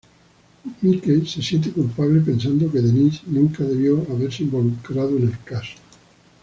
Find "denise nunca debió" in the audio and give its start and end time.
2.81-4.01